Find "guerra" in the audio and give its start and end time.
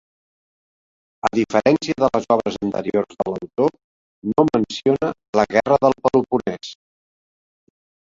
5.57-5.83